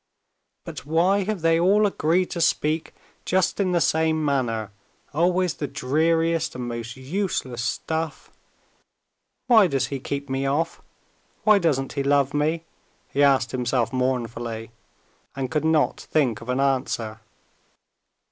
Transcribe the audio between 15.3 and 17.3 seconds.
and could not think of an answer.